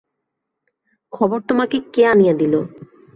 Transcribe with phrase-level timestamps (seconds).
[1.13, 2.53] খবর তোমাকে কে আনিয়া দিল?